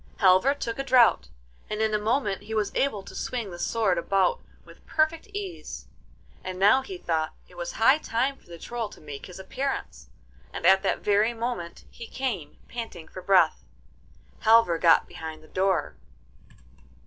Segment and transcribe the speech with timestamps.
[0.17, 1.29] Halvor took a draught,
[1.69, 5.85] and in a moment he was able to swing the sword about with perfect ease.
[6.43, 10.09] And now he thought it was high time for the Troll to make his appearance,
[10.51, 13.63] and at that very moment he came, panting for breath.
[14.39, 15.95] Halvor got behind the door.